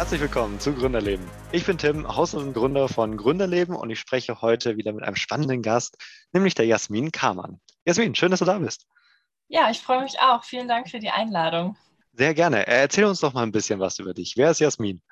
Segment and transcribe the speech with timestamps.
[0.00, 1.28] Herzlich willkommen zu Gründerleben.
[1.52, 5.14] Ich bin Tim, Haus und Gründer von Gründerleben und ich spreche heute wieder mit einem
[5.14, 5.98] spannenden Gast,
[6.32, 7.60] nämlich der Jasmin Kamann.
[7.84, 8.86] Jasmin, schön, dass du da bist.
[9.48, 10.42] Ja, ich freue mich auch.
[10.42, 11.76] Vielen Dank für die Einladung.
[12.14, 12.66] Sehr gerne.
[12.66, 14.38] Erzähl uns doch mal ein bisschen was über dich.
[14.38, 15.02] Wer ist Jasmin?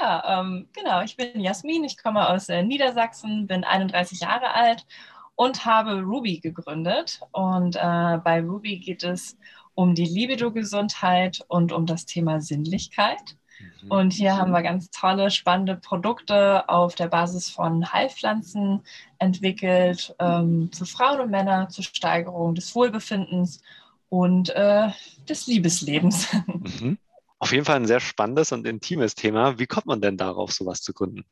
[0.00, 1.02] Ja, ähm, genau.
[1.02, 1.84] Ich bin Jasmin.
[1.84, 4.86] Ich komme aus äh, Niedersachsen, bin 31 Jahre alt
[5.34, 7.20] und habe Ruby gegründet.
[7.32, 9.36] Und äh, bei Ruby geht es
[9.74, 13.36] um die Libido-Gesundheit und um das Thema Sinnlichkeit.
[13.82, 13.90] Mhm.
[13.90, 18.82] Und hier haben wir ganz tolle, spannende Produkte auf der Basis von Heilpflanzen
[19.18, 23.62] entwickelt ähm, für Frauen und Männer zur Steigerung des Wohlbefindens
[24.08, 24.88] und äh,
[25.28, 26.28] des Liebeslebens.
[26.80, 26.98] Mhm.
[27.38, 29.58] Auf jeden Fall ein sehr spannendes und intimes Thema.
[29.58, 31.26] Wie kommt man denn darauf, sowas zu gründen?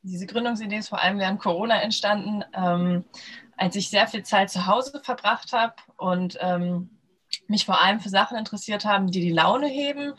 [0.00, 3.04] Diese Gründungsidee ist vor allem während Corona entstanden, ähm,
[3.58, 6.88] als ich sehr viel Zeit zu Hause verbracht habe und ähm,
[7.46, 10.14] mich vor allem für Sachen interessiert haben, die die Laune heben,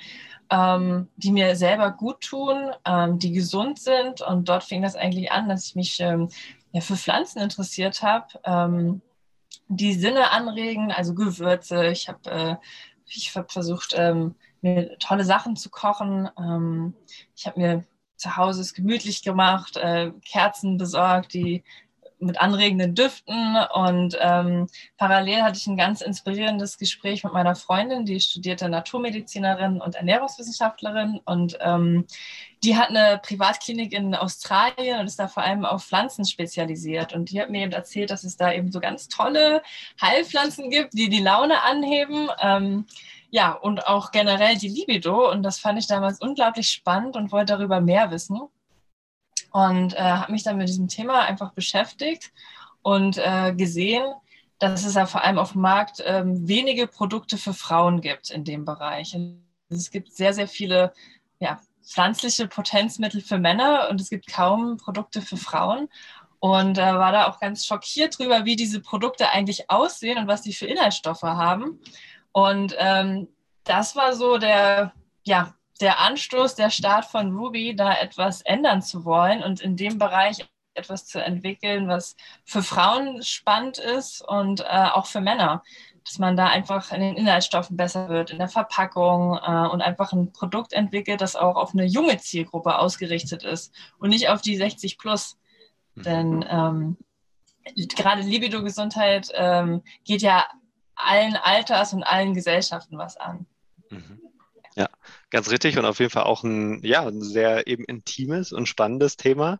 [0.52, 4.22] ähm, die mir selber gut tun, ähm, die gesund sind.
[4.22, 6.30] Und dort fing das eigentlich an, dass ich mich ähm,
[6.74, 9.02] ja, für Pflanzen interessiert habe, ähm,
[9.70, 11.88] die Sinne anregen, also Gewürze.
[11.88, 12.56] Ich habe äh,
[13.06, 16.30] ich hab versucht, ähm, mir tolle Sachen zu kochen.
[16.38, 16.94] Ähm,
[17.36, 17.86] ich habe mir
[18.18, 21.64] zu Hause es gemütlich gemacht, äh, Kerzen besorgt, die
[22.22, 28.06] mit anregenden Düften und ähm, parallel hatte ich ein ganz inspirierendes Gespräch mit meiner Freundin,
[28.06, 32.06] die studierte Naturmedizinerin und Ernährungswissenschaftlerin und ähm,
[32.64, 37.32] die hat eine Privatklinik in Australien und ist da vor allem auf Pflanzen spezialisiert und
[37.32, 39.64] die hat mir eben erzählt, dass es da eben so ganz tolle
[40.00, 42.30] Heilpflanzen gibt, die die Laune anheben.
[42.40, 42.86] Ähm,
[43.32, 45.32] ja, und auch generell die Libido.
[45.32, 48.42] Und das fand ich damals unglaublich spannend und wollte darüber mehr wissen
[49.52, 52.32] und äh, habe mich dann mit diesem Thema einfach beschäftigt
[52.82, 54.04] und äh, gesehen,
[54.60, 58.44] dass es ja vor allem auf dem Markt ähm, wenige Produkte für Frauen gibt in
[58.44, 59.16] dem Bereich.
[59.16, 60.94] Und es gibt sehr, sehr viele
[61.40, 65.90] ja, pflanzliche Potenzmittel für Männer und es gibt kaum Produkte für Frauen.
[66.40, 70.42] Und äh, war da auch ganz schockiert drüber, wie diese Produkte eigentlich aussehen und was
[70.42, 71.80] die für Inhaltsstoffe haben.
[72.32, 73.28] Und ähm,
[73.64, 79.04] das war so der, ja, der Anstoß, der Start von Ruby, da etwas ändern zu
[79.04, 82.16] wollen und in dem Bereich etwas zu entwickeln, was
[82.46, 85.64] für Frauen spannend ist und äh, auch für Männer.
[86.06, 90.14] Dass man da einfach in den Inhaltsstoffen besser wird, in der Verpackung äh, und einfach
[90.14, 94.58] ein Produkt entwickelt, das auch auf eine junge Zielgruppe ausgerichtet ist und nicht auf die
[94.58, 95.38] 60 plus.
[95.96, 96.04] Mhm.
[96.04, 96.98] Denn ähm,
[97.96, 100.46] gerade Libido-Gesundheit ähm, geht ja
[100.96, 103.46] allen Alters und allen Gesellschaften was an.
[103.90, 104.20] Mhm.
[104.76, 104.88] Ja,
[105.30, 109.18] ganz richtig und auf jeden Fall auch ein, ja, ein sehr eben intimes und spannendes
[109.18, 109.60] Thema.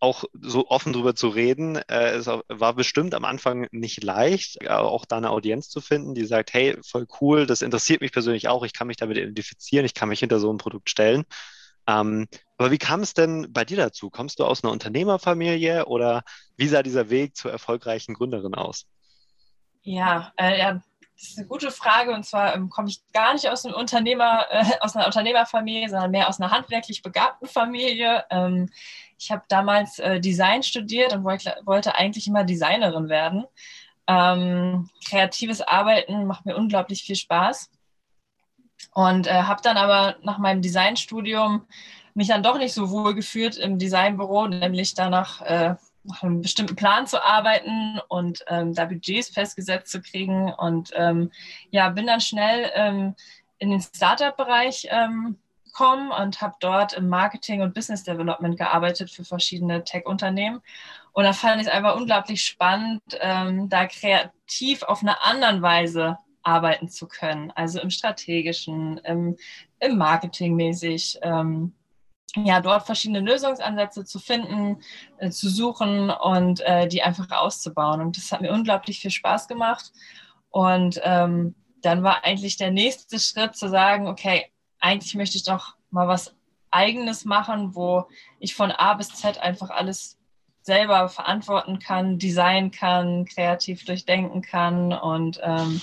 [0.00, 4.68] Auch so offen drüber zu reden, äh, es war bestimmt am Anfang nicht leicht, äh,
[4.68, 8.48] auch da eine Audienz zu finden, die sagt, hey, voll cool, das interessiert mich persönlich
[8.48, 11.24] auch, ich kann mich damit identifizieren, ich kann mich hinter so ein Produkt stellen.
[11.86, 12.26] Ähm,
[12.58, 14.10] aber wie kam es denn bei dir dazu?
[14.10, 16.22] Kommst du aus einer Unternehmerfamilie oder
[16.56, 18.86] wie sah dieser Weg zur erfolgreichen Gründerin aus?
[19.82, 20.82] Ja, äh, ja
[21.16, 24.46] das ist eine gute Frage und zwar ähm, komme ich gar nicht aus einem Unternehmer,
[24.50, 28.24] äh, aus einer Unternehmerfamilie, sondern mehr aus einer handwerklich begabten Familie.
[28.30, 28.68] Ähm,
[29.18, 33.46] ich habe damals äh, Design studiert und wollte, wollte eigentlich immer Designerin werden.
[34.06, 37.70] Ähm, kreatives Arbeiten macht mir unglaublich viel Spaß
[38.92, 41.66] und äh, habe dann aber nach meinem Designstudium
[42.14, 45.76] mich dann doch nicht so wohl gefühlt im Designbüro, nämlich danach äh,
[46.06, 50.52] nach einem bestimmten Plan zu arbeiten und ähm, da Budgets festgesetzt zu kriegen.
[50.52, 51.30] Und ähm,
[51.70, 53.14] ja, bin dann schnell ähm,
[53.58, 59.24] in den Startup-Bereich ähm, gekommen und habe dort im Marketing und Business Development gearbeitet für
[59.24, 60.60] verschiedene Tech-Unternehmen.
[61.12, 66.18] Und da fand ich es einfach unglaublich spannend, ähm, da kreativ auf eine andere Weise
[66.42, 67.50] arbeiten zu können.
[67.52, 69.36] Also im strategischen, im,
[69.80, 71.18] im Marketingmäßig.
[71.22, 71.74] Ähm,
[72.34, 74.82] ja, dort verschiedene Lösungsansätze zu finden,
[75.18, 78.00] äh, zu suchen und äh, die einfach auszubauen.
[78.00, 79.92] Und das hat mir unglaublich viel Spaß gemacht.
[80.50, 84.46] Und ähm, dann war eigentlich der nächste Schritt zu sagen, okay,
[84.80, 86.34] eigentlich möchte ich doch mal was
[86.70, 88.06] eigenes machen, wo
[88.38, 90.18] ich von A bis Z einfach alles
[90.62, 95.80] selber verantworten kann, designen kann, kreativ durchdenken kann und ähm,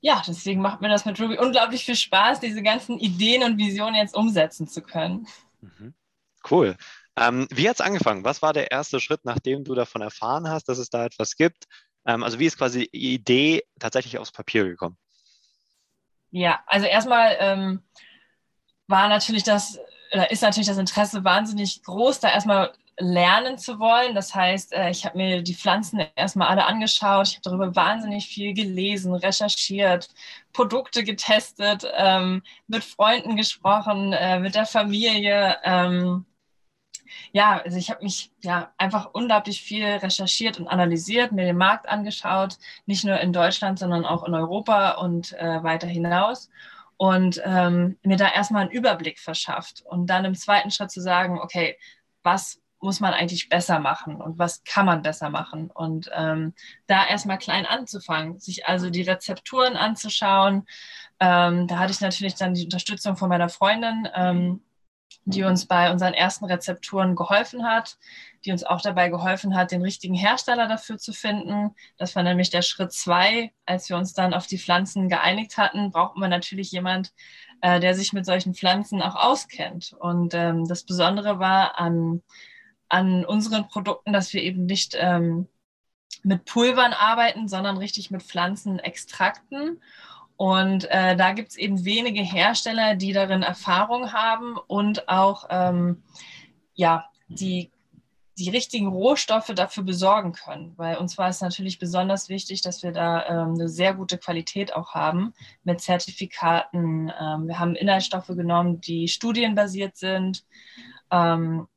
[0.00, 3.94] ja, deswegen macht mir das mit Ruby unglaublich viel Spaß, diese ganzen Ideen und Visionen
[3.94, 5.26] jetzt umsetzen zu können.
[5.60, 5.94] Mhm.
[6.50, 6.76] Cool.
[7.16, 8.24] Ähm, wie hat es angefangen?
[8.24, 11.66] Was war der erste Schritt, nachdem du davon erfahren hast, dass es da etwas gibt?
[12.06, 14.96] Ähm, also wie ist quasi die Idee tatsächlich aufs Papier gekommen?
[16.30, 17.82] Ja, also erstmal ähm,
[18.86, 19.78] war natürlich das,
[20.30, 24.14] ist natürlich das Interesse wahnsinnig groß, da erstmal lernen zu wollen.
[24.14, 27.28] Das heißt, äh, ich habe mir die Pflanzen erstmal alle angeschaut.
[27.28, 30.08] Ich habe darüber wahnsinnig viel gelesen, recherchiert,
[30.52, 35.58] Produkte getestet, ähm, mit Freunden gesprochen, äh, mit der Familie.
[35.64, 36.26] Ähm,
[37.32, 41.88] ja, also ich habe mich ja einfach unglaublich viel recherchiert und analysiert, mir den Markt
[41.88, 42.56] angeschaut,
[42.86, 46.50] nicht nur in Deutschland, sondern auch in Europa und äh, weiter hinaus
[46.96, 51.40] und ähm, mir da erstmal einen Überblick verschafft und dann im zweiten Schritt zu sagen,
[51.40, 51.78] okay,
[52.22, 56.54] was muss man eigentlich besser machen und was kann man besser machen und ähm,
[56.86, 60.66] da erstmal klein anzufangen, sich also die Rezepturen anzuschauen.
[61.20, 64.62] Ähm, da hatte ich natürlich dann die Unterstützung von meiner Freundin, ähm,
[65.24, 67.98] die uns bei unseren ersten Rezepturen geholfen hat,
[68.44, 71.74] die uns auch dabei geholfen hat, den richtigen Hersteller dafür zu finden.
[71.98, 73.52] Das war nämlich der Schritt zwei.
[73.66, 77.12] Als wir uns dann auf die Pflanzen geeinigt hatten, braucht man natürlich jemand,
[77.60, 79.94] äh, der sich mit solchen Pflanzen auch auskennt.
[79.98, 82.22] Und ähm, das Besondere war an,
[82.90, 85.48] an unseren Produkten, dass wir eben nicht ähm,
[86.22, 89.80] mit Pulvern arbeiten, sondern richtig mit Pflanzenextrakten.
[90.36, 96.02] Und äh, da gibt es eben wenige Hersteller, die darin Erfahrung haben und auch ähm,
[96.74, 97.70] ja, die,
[98.38, 100.72] die richtigen Rohstoffe dafür besorgen können.
[100.76, 104.74] Weil uns war es natürlich besonders wichtig, dass wir da ähm, eine sehr gute Qualität
[104.74, 107.12] auch haben mit Zertifikaten.
[107.20, 110.44] Ähm, wir haben Inhaltsstoffe genommen, die studienbasiert sind.
[111.10, 111.68] Ähm,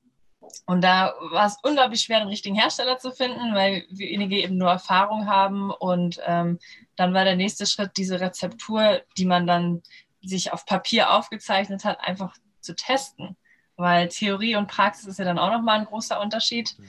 [0.66, 4.70] und da war es unglaublich schwer, den richtigen Hersteller zu finden, weil wenige eben nur
[4.70, 5.72] Erfahrung haben.
[5.72, 6.60] Und ähm,
[6.96, 9.84] dann war der nächste Schritt, diese Rezeptur, die man dann
[10.22, 13.36] sich auf Papier aufgezeichnet hat, einfach zu testen.
[13.76, 16.76] Weil Theorie und Praxis ist ja dann auch nochmal ein großer Unterschied.
[16.78, 16.86] Mhm.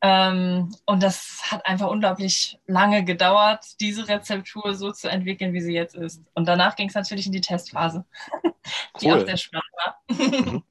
[0.00, 5.74] Ähm, und das hat einfach unglaublich lange gedauert, diese Rezeptur so zu entwickeln, wie sie
[5.74, 6.22] jetzt ist.
[6.34, 8.04] Und danach ging es natürlich in die Testphase,
[8.44, 8.52] cool.
[9.00, 9.98] die auch sehr spannend war.
[10.08, 10.62] Mhm.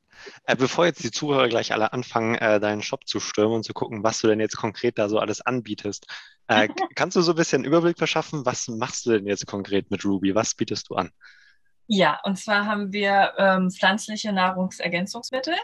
[0.45, 3.73] Äh, bevor jetzt die Zuhörer gleich alle anfangen, äh, deinen Shop zu stürmen und zu
[3.73, 6.07] gucken, was du denn jetzt konkret da so alles anbietest,
[6.47, 8.45] äh, kannst du so ein bisschen einen Überblick verschaffen?
[8.45, 10.35] Was machst du denn jetzt konkret mit Ruby?
[10.35, 11.11] Was bietest du an?
[11.87, 15.55] Ja, und zwar haben wir ähm, pflanzliche Nahrungsergänzungsmittel,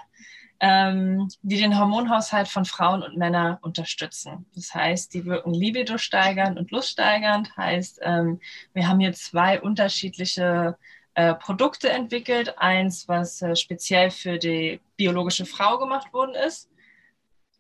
[0.62, 4.46] ähm, die den Hormonhaushalt von Frauen und Männern unterstützen.
[4.56, 7.58] Das heißt, die wirken libido steigernd und luststeigernd.
[7.58, 8.40] Heißt, ähm,
[8.74, 10.78] wir haben hier zwei unterschiedliche
[11.16, 12.58] äh, Produkte entwickelt.
[12.58, 16.70] Eins, was äh, speziell für die biologische Frau gemacht worden ist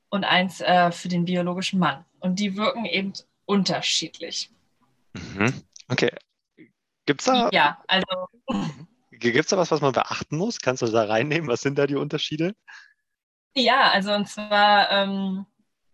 [0.09, 2.05] und eins äh, für den biologischen Mann.
[2.19, 3.13] Und die wirken eben
[3.45, 4.51] unterschiedlich.
[5.13, 5.63] Mhm.
[5.89, 6.11] Okay.
[7.05, 7.49] Gibt es da?
[7.51, 8.27] Ja, also.
[9.11, 10.59] Gibt es da was, was man beachten muss?
[10.59, 11.47] Kannst du da reinnehmen?
[11.47, 12.55] Was sind da die Unterschiede?
[13.55, 15.45] Ja, also und zwar ähm,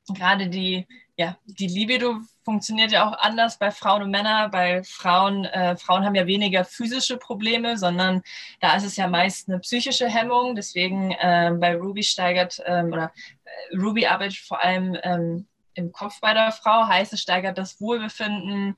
[0.08, 2.20] gerade die, ja, die Libido
[2.50, 4.50] funktioniert ja auch anders bei Frauen und Männern.
[4.50, 8.24] Bei Frauen, äh, Frauen haben ja weniger physische Probleme, sondern
[8.60, 10.56] da ist es ja meist eine psychische Hemmung.
[10.56, 13.12] Deswegen äh, bei Ruby steigert ähm, oder
[13.46, 17.80] äh, Ruby arbeitet vor allem ähm, im Kopf bei der Frau, heißt es steigert das
[17.80, 18.76] Wohlbefinden,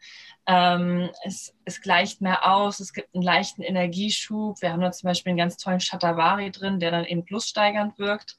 [0.48, 4.62] ähm, es, es gleicht mehr aus, es gibt einen leichten Energieschub.
[4.62, 8.38] Wir haben da zum Beispiel einen ganz tollen Shatavari drin, der dann eben luststeigernd wirkt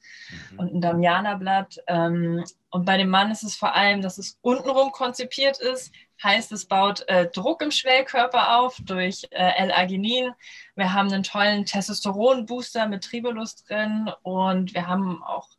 [0.51, 0.59] mhm.
[0.59, 1.77] und ein Damiana-Blatt.
[1.87, 6.51] Ähm, und bei dem Mann ist es vor allem, dass es untenrum konzipiert ist, heißt
[6.51, 10.31] es baut äh, Druck im Schwellkörper auf durch äh, L-Arginin.
[10.75, 15.49] Wir haben einen tollen Testosteron-Booster mit Tribulus drin und wir haben auch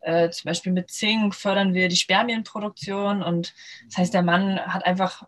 [0.00, 3.54] äh, zum Beispiel mit Zink fördern wir die Spermienproduktion und
[3.86, 5.26] das heißt, der Mann hat einfach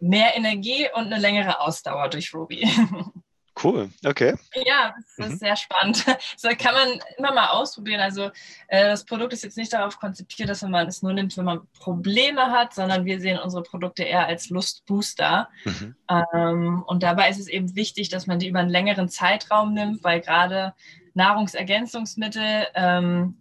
[0.00, 2.68] mehr Energie und eine längere Ausdauer durch Ruby.
[3.62, 4.34] Cool, okay.
[4.66, 5.38] Ja, das ist mhm.
[5.38, 6.04] sehr spannend.
[6.36, 8.00] So kann man immer mal ausprobieren.
[8.00, 8.30] Also
[8.66, 11.60] äh, das Produkt ist jetzt nicht darauf konzipiert, dass man es nur nimmt, wenn man
[11.78, 15.48] Probleme hat, sondern wir sehen unsere Produkte eher als Lustbooster.
[15.64, 15.94] Mhm.
[16.10, 20.02] Ähm, und dabei ist es eben wichtig, dass man die über einen längeren Zeitraum nimmt,
[20.02, 20.74] weil gerade
[21.14, 23.38] Nahrungsergänzungsmittel ähm,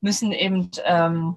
[0.00, 1.36] müssen eben ähm,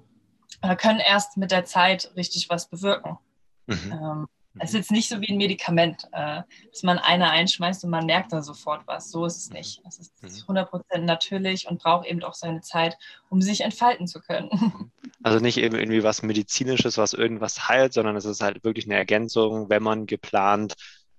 [0.78, 3.18] können erst mit der Zeit richtig was bewirken.
[3.66, 3.92] Mhm.
[3.92, 4.26] Ähm,
[4.58, 8.06] es ist jetzt nicht so wie ein Medikament, äh, dass man eine einschmeißt und man
[8.06, 9.10] merkt da sofort was.
[9.10, 9.56] So ist es mhm.
[9.56, 9.82] nicht.
[9.86, 11.04] Es ist 100% mhm.
[11.04, 12.96] natürlich und braucht eben auch seine Zeit,
[13.28, 14.50] um sich entfalten zu können.
[15.22, 18.94] Also nicht eben irgendwie was Medizinisches, was irgendwas heilt, sondern es ist halt wirklich eine
[18.94, 20.74] Ergänzung, wenn man geplant,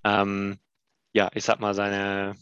[0.06, 0.60] ähm,
[1.12, 2.38] ja, ich sag mal, seine,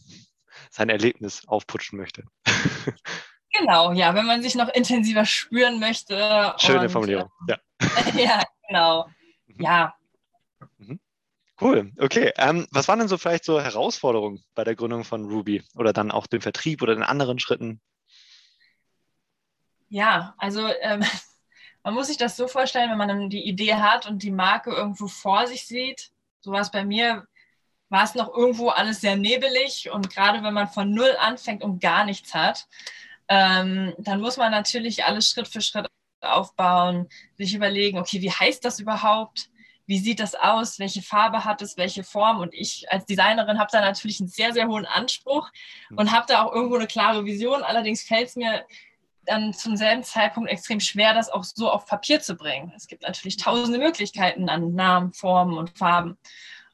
[0.69, 2.23] sein Erlebnis aufputschen möchte.
[3.57, 6.53] Genau, ja, wenn man sich noch intensiver spüren möchte.
[6.57, 7.57] Schöne und, Formulierung, ja.
[8.17, 9.07] ja, genau.
[9.59, 9.95] Ja.
[10.77, 10.99] Mhm.
[11.59, 12.33] Cool, okay.
[12.37, 16.11] Ähm, was waren denn so vielleicht so Herausforderungen bei der Gründung von Ruby oder dann
[16.11, 17.79] auch dem Vertrieb oder den anderen Schritten?
[19.87, 21.01] Ja, also ähm,
[21.83, 25.07] man muss sich das so vorstellen, wenn man die Idee hat und die Marke irgendwo
[25.07, 26.11] vor sich sieht.
[26.41, 27.25] So war es bei mir,
[27.89, 31.79] war es noch irgendwo alles sehr nebelig und gerade wenn man von null anfängt und
[31.79, 32.67] gar nichts hat,
[33.29, 35.87] ähm, dann muss man natürlich alles Schritt für Schritt
[36.25, 39.49] aufbauen, sich überlegen, okay, wie heißt das überhaupt?
[39.87, 40.79] Wie sieht das aus?
[40.79, 41.77] Welche Farbe hat es?
[41.77, 42.39] Welche Form?
[42.39, 45.51] Und ich als Designerin habe da natürlich einen sehr, sehr hohen Anspruch
[45.89, 45.97] hm.
[45.97, 47.63] und habe da auch irgendwo eine klare Vision.
[47.63, 48.65] Allerdings fällt es mir
[49.25, 52.73] dann zum selben Zeitpunkt extrem schwer, das auch so auf Papier zu bringen.
[52.75, 56.17] Es gibt natürlich tausende Möglichkeiten an Namen, Formen und Farben.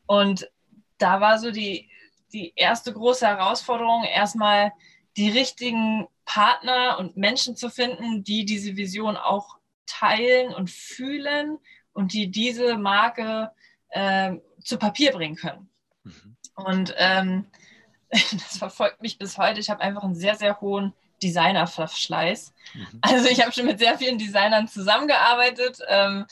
[0.06, 0.50] Und
[0.98, 1.90] da war so die,
[2.34, 4.72] die erste große Herausforderung, erstmal
[5.18, 11.60] die richtigen Partner und Menschen zu finden, die diese Vision auch teilen und fühlen
[11.94, 13.52] und die diese Marke
[13.90, 15.70] äh, zu Papier bringen können.
[16.04, 16.38] Mhm.
[16.56, 17.48] Und ähm,
[18.10, 19.60] das verfolgt mich bis heute.
[19.60, 22.54] Ich habe einfach einen sehr, sehr hohen Designerverschleiß.
[22.74, 23.00] Mhm.
[23.02, 26.26] Also ich habe schon mit sehr vielen Designern zusammengearbeitet, ähm,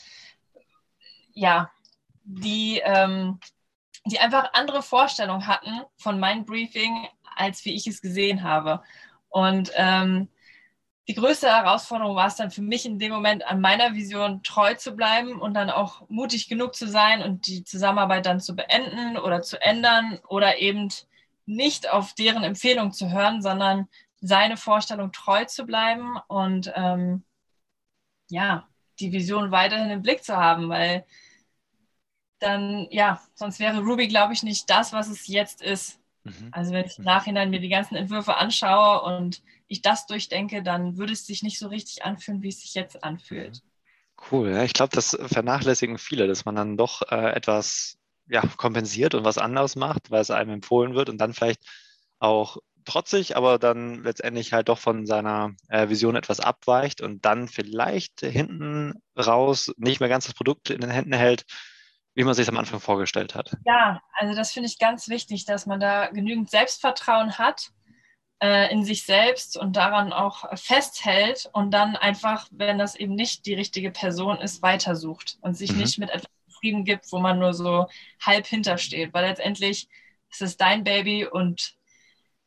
[1.32, 1.70] ja,
[2.24, 3.38] die, ähm,
[4.04, 8.82] die einfach andere Vorstellungen hatten von meinem Briefing, als wie ich es gesehen habe.
[9.30, 10.28] Und ähm,
[11.08, 14.74] die größte Herausforderung war es dann für mich in dem Moment, an meiner Vision treu
[14.74, 19.16] zu bleiben und dann auch mutig genug zu sein und die Zusammenarbeit dann zu beenden
[19.16, 20.88] oder zu ändern oder eben
[21.46, 23.88] nicht auf deren Empfehlung zu hören, sondern
[24.20, 27.24] seine Vorstellung treu zu bleiben und ähm,
[28.28, 28.68] ja,
[29.00, 31.04] die Vision weiterhin im Blick zu haben, weil
[32.38, 35.99] dann, ja, sonst wäre Ruby, glaube ich, nicht das, was es jetzt ist.
[36.24, 36.48] Mhm.
[36.52, 40.96] Also wenn ich im Nachhinein mir die ganzen Entwürfe anschaue und ich das durchdenke, dann
[40.96, 43.62] würde es sich nicht so richtig anfühlen, wie es sich jetzt anfühlt.
[43.62, 43.70] Mhm.
[44.30, 47.96] Cool, ja, ich glaube, das vernachlässigen viele, dass man dann doch äh, etwas
[48.28, 51.62] ja, kompensiert und was anderes macht, weil es einem empfohlen wird und dann vielleicht
[52.18, 57.48] auch trotzig, aber dann letztendlich halt doch von seiner äh, Vision etwas abweicht und dann
[57.48, 61.44] vielleicht hinten raus nicht mehr ganz das Produkt in den Händen hält,
[62.20, 63.56] wie man sich am Anfang vorgestellt hat.
[63.64, 67.70] Ja, also das finde ich ganz wichtig, dass man da genügend Selbstvertrauen hat
[68.42, 73.46] äh, in sich selbst und daran auch festhält und dann einfach, wenn das eben nicht
[73.46, 75.78] die richtige Person ist, weitersucht und sich mhm.
[75.78, 77.86] nicht mit etwas zufrieden gibt, wo man nur so
[78.20, 79.88] halb hintersteht, weil letztendlich
[80.30, 81.74] ist es dein Baby und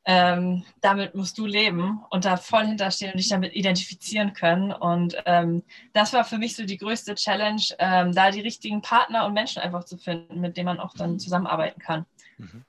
[0.05, 4.71] ähm, damit musst du leben und da voll hinterstehen und dich damit identifizieren können.
[4.71, 9.25] Und ähm, das war für mich so die größte Challenge, ähm, da die richtigen Partner
[9.25, 12.05] und Menschen einfach zu finden, mit denen man auch dann zusammenarbeiten kann.
[12.37, 12.65] Mhm.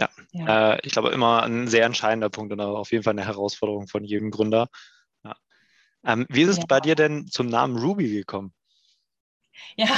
[0.00, 0.72] Ja, ja.
[0.72, 4.04] Äh, ich glaube immer ein sehr entscheidender Punkt und auf jeden Fall eine Herausforderung von
[4.04, 4.68] jedem Gründer.
[5.24, 5.36] Ja.
[6.04, 6.64] Ähm, wie ist es ja.
[6.66, 8.54] bei dir denn zum Namen Ruby gekommen?
[9.76, 9.88] Ja,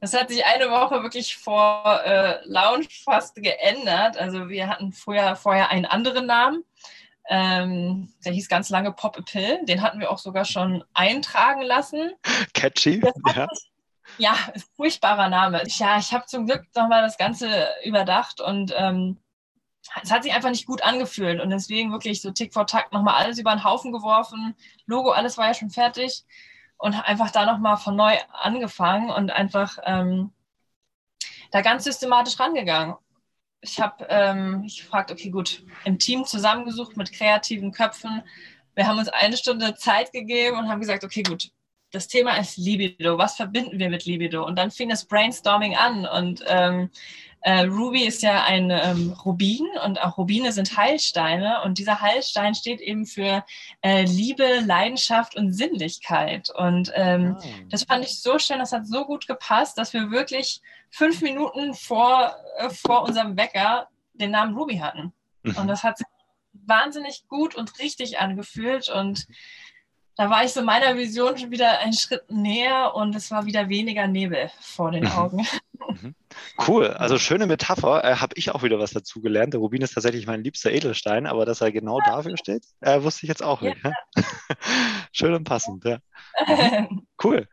[0.00, 4.16] das hat sich eine Woche wirklich vor äh, Launch fast geändert.
[4.16, 6.64] Also wir hatten vorher, vorher einen anderen Namen.
[7.28, 9.64] Ähm, der hieß ganz lange Pop a Pill.
[9.64, 12.12] Den hatten wir auch sogar schon eintragen lassen.
[12.52, 13.02] Catchy.
[13.34, 13.48] Ja.
[14.18, 14.36] ja,
[14.76, 15.62] furchtbarer Name.
[15.66, 19.18] Ja, ich habe zum Glück nochmal das Ganze überdacht und ähm,
[20.02, 23.14] es hat sich einfach nicht gut angefühlt und deswegen wirklich so Tick vor Takt nochmal
[23.14, 24.54] alles über den Haufen geworfen.
[24.86, 26.24] Logo, alles war ja schon fertig
[26.84, 30.32] und einfach da nochmal von neu angefangen und einfach ähm,
[31.50, 32.94] da ganz systematisch rangegangen.
[33.62, 38.22] Ich habe ähm, gefragt, okay, gut, im Team zusammengesucht mit kreativen Köpfen.
[38.74, 41.52] Wir haben uns eine Stunde Zeit gegeben und haben gesagt, okay, gut,
[41.90, 43.16] das Thema ist Libido.
[43.16, 44.44] Was verbinden wir mit Libido?
[44.44, 46.90] Und dann fing das Brainstorming an und ähm,
[47.44, 52.54] äh, Ruby ist ja ein ähm, Rubin und auch Rubine sind Heilsteine und dieser Heilstein
[52.54, 53.44] steht eben für
[53.82, 56.48] äh, Liebe, Leidenschaft und Sinnlichkeit.
[56.48, 57.44] Und ähm, oh.
[57.68, 61.74] das fand ich so schön, das hat so gut gepasst, dass wir wirklich fünf Minuten
[61.74, 65.12] vor, äh, vor unserem Wecker den Namen Ruby hatten.
[65.42, 65.56] Mhm.
[65.58, 66.06] Und das hat sich
[66.54, 69.26] wahnsinnig gut und richtig angefühlt und
[70.16, 73.68] da war ich so meiner Vision schon wieder einen Schritt näher und es war wieder
[73.68, 75.10] weniger Nebel vor den mhm.
[75.10, 75.46] Augen.
[75.88, 76.14] Mhm.
[76.66, 78.04] Cool, also schöne Metapher.
[78.04, 79.54] Äh, Habe ich auch wieder was dazu gelernt.
[79.54, 83.26] Der Rubin ist tatsächlich mein liebster Edelstein, aber dass er genau dafür steht, äh, wusste
[83.26, 83.76] ich jetzt auch nicht.
[83.82, 83.92] Ja.
[85.12, 85.98] Schön und passend, ja.
[87.22, 87.48] Cool.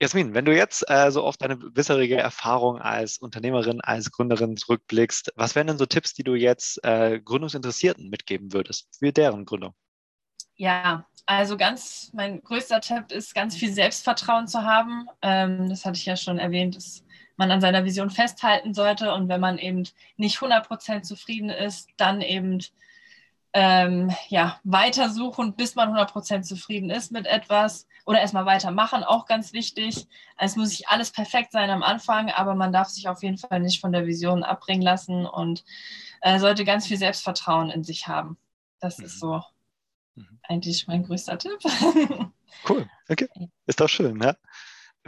[0.00, 5.32] Jasmin, wenn du jetzt äh, so auf deine bisherige Erfahrung als Unternehmerin, als Gründerin zurückblickst,
[5.36, 9.74] was wären denn so Tipps, die du jetzt äh, Gründungsinteressierten mitgeben würdest für deren Gründung?
[10.56, 15.08] Ja, also ganz, mein größter Tipp ist, ganz viel Selbstvertrauen zu haben.
[15.22, 17.05] Ähm, das hatte ich ja schon erwähnt, dass
[17.36, 19.12] man an seiner Vision festhalten sollte.
[19.12, 22.60] Und wenn man eben nicht 100% zufrieden ist, dann eben
[23.52, 27.86] ähm, ja, weitersuchen, bis man 100% zufrieden ist mit etwas.
[28.04, 30.06] Oder erstmal weitermachen, auch ganz wichtig.
[30.36, 33.60] Es muss nicht alles perfekt sein am Anfang, aber man darf sich auf jeden Fall
[33.60, 35.64] nicht von der Vision abbringen lassen und
[36.20, 38.36] äh, sollte ganz viel Selbstvertrauen in sich haben.
[38.78, 39.18] Das ist mhm.
[39.20, 39.42] so
[40.16, 40.38] mhm.
[40.42, 41.58] eigentlich mein größter Tipp.
[42.68, 43.28] Cool, okay.
[43.66, 44.36] Ist doch schön, ja.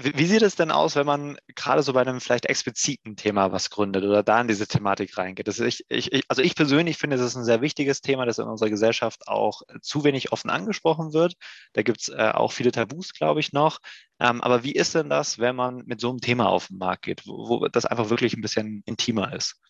[0.00, 3.68] Wie, sieht es denn aus, wenn man gerade so bei einem vielleicht expliziten Thema was
[3.68, 5.48] gründet oder da in diese Thematik reingeht?
[5.48, 8.46] Das ich, ich, also ich persönlich finde, das ist ein sehr wichtiges Thema, das in
[8.46, 11.34] unserer Gesellschaft auch zu wenig offen angesprochen wird.
[11.72, 13.80] Da gibt es äh, auch viele Tabus, glaube ich, noch.
[14.20, 17.02] Ähm, aber wie ist denn das, wenn man mit so einem Thema auf den Markt
[17.02, 19.60] geht, wo, wo das einfach wirklich ein bisschen intimer ist?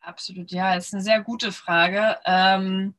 [0.00, 2.16] Absolut, ja, ist eine sehr gute Frage.
[2.24, 2.94] Ähm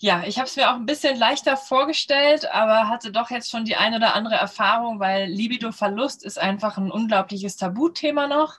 [0.00, 3.64] ja, ich habe es mir auch ein bisschen leichter vorgestellt, aber hatte doch jetzt schon
[3.64, 8.58] die eine oder andere Erfahrung, weil Libido-Verlust ist einfach ein unglaubliches Tabuthema noch.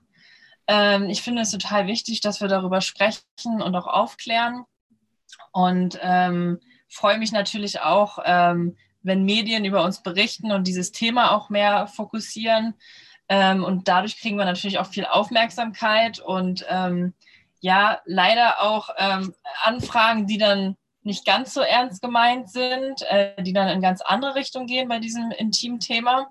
[0.68, 3.24] Ähm, ich finde es total wichtig, dass wir darüber sprechen
[3.62, 4.66] und auch aufklären.
[5.54, 11.32] Und ähm, freue mich natürlich auch, ähm, wenn Medien über uns berichten und dieses Thema
[11.32, 12.74] auch mehr fokussieren.
[13.30, 17.14] Ähm, und dadurch kriegen wir natürlich auch viel Aufmerksamkeit und ähm,
[17.62, 23.54] ja, leider auch ähm, Anfragen, die dann nicht ganz so ernst gemeint sind, äh, die
[23.54, 26.30] dann in ganz andere Richtung gehen bei diesem intimen Thema,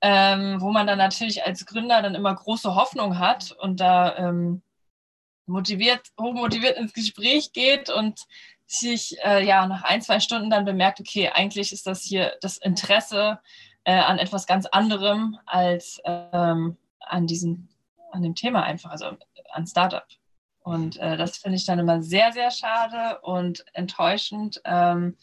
[0.00, 4.62] ähm, wo man dann natürlich als Gründer dann immer große Hoffnung hat und da ähm,
[5.46, 8.20] motiviert, hochmotiviert ins Gespräch geht und
[8.66, 12.56] sich äh, ja nach ein, zwei Stunden dann bemerkt, okay, eigentlich ist das hier das
[12.56, 13.40] Interesse
[13.84, 17.68] äh, an etwas ganz anderem als ähm, an diesem,
[18.10, 19.16] an dem Thema einfach, also
[19.52, 20.06] an Startup.
[20.64, 25.14] Und äh, das finde ich dann immer sehr, sehr schade und enttäuschend, ähm,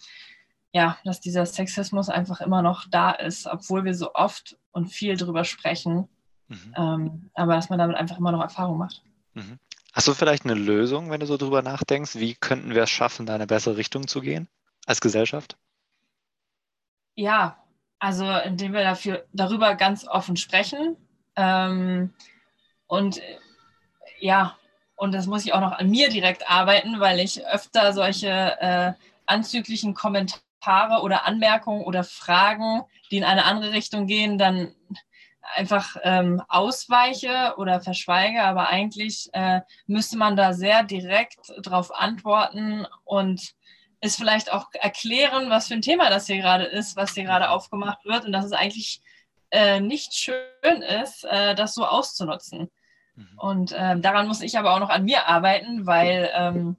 [0.71, 5.17] ja, dass dieser Sexismus einfach immer noch da ist, obwohl wir so oft und viel
[5.17, 6.07] drüber sprechen.
[6.47, 6.73] Mhm.
[6.77, 9.01] Ähm, aber dass man damit einfach immer noch Erfahrung macht.
[9.33, 9.57] Mhm.
[9.93, 12.15] Hast du vielleicht eine Lösung, wenn du so drüber nachdenkst?
[12.15, 14.47] Wie könnten wir es schaffen, da eine bessere Richtung zu gehen
[14.85, 15.57] als Gesellschaft?
[17.15, 17.57] Ja,
[17.97, 20.97] also indem wir dafür, darüber ganz offen sprechen.
[21.35, 22.13] Ähm,
[22.85, 23.39] und äh,
[24.19, 24.55] ja,
[25.01, 28.29] und das muss ich auch noch an mir direkt arbeiten, weil ich öfter solche
[28.61, 28.93] äh,
[29.25, 34.75] anzüglichen Kommentare oder Anmerkungen oder Fragen, die in eine andere Richtung gehen, dann
[35.55, 38.43] einfach ähm, ausweiche oder verschweige.
[38.43, 43.55] Aber eigentlich äh, müsste man da sehr direkt darauf antworten und
[44.01, 47.49] es vielleicht auch erklären, was für ein Thema das hier gerade ist, was hier gerade
[47.49, 49.01] aufgemacht wird und dass es eigentlich
[49.49, 52.69] äh, nicht schön ist, äh, das so auszunutzen.
[53.21, 53.39] Mhm.
[53.39, 56.75] Und ähm, daran muss ich aber auch noch an mir arbeiten, weil ähm,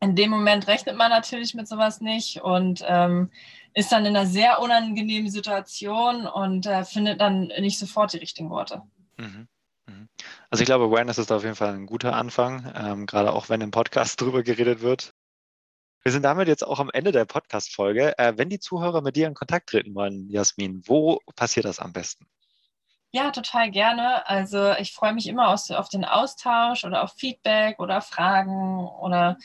[0.00, 3.30] in dem Moment rechnet man natürlich mit sowas nicht und ähm,
[3.74, 8.50] ist dann in einer sehr unangenehmen Situation und äh, findet dann nicht sofort die richtigen
[8.50, 8.82] Worte.
[9.18, 9.46] Mhm.
[9.86, 10.08] mhm.
[10.48, 13.60] Also ich glaube, Awareness ist auf jeden Fall ein guter Anfang, ähm, gerade auch wenn
[13.60, 15.12] im Podcast drüber geredet wird.
[16.02, 18.16] Wir sind damit jetzt auch am Ende der Podcast-Folge.
[18.18, 21.92] Äh, wenn die Zuhörer mit dir in Kontakt treten wollen, Jasmin, wo passiert das am
[21.92, 22.26] besten?
[23.12, 24.26] Ja, total gerne.
[24.28, 29.36] Also ich freue mich immer aus, auf den Austausch oder auf Feedback oder Fragen oder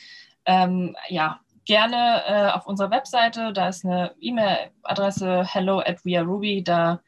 [0.44, 3.52] ähm, ja, gerne äh, auf unserer Webseite.
[3.52, 6.62] Da ist eine E-Mail-Adresse hello at weareruby.
[6.62, 7.02] Da,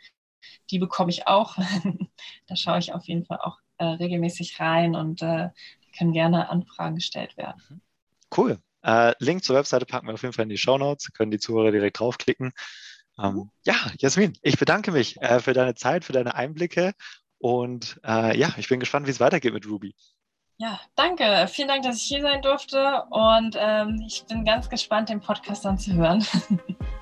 [0.71, 1.57] die bekomme ich auch.
[2.47, 5.51] da schaue ich auf jeden Fall auch äh, regelmäßig rein und äh,
[5.97, 7.63] können gerne Anfragen gestellt werden.
[7.69, 7.81] Mhm.
[8.37, 8.59] Cool.
[8.83, 11.13] Äh, Link zur Webseite packen wir auf jeden Fall in die Show Notes.
[11.13, 12.53] Können die Zuhörer direkt draufklicken.
[13.21, 16.93] Ähm, ja, Jasmin, ich bedanke mich äh, für deine Zeit, für deine Einblicke
[17.39, 19.95] und äh, ja, ich bin gespannt, wie es weitergeht mit Ruby.
[20.61, 21.47] Ja, danke.
[21.49, 25.65] Vielen Dank, dass ich hier sein durfte und ähm, ich bin ganz gespannt, den Podcast
[25.65, 26.27] dann zu hören.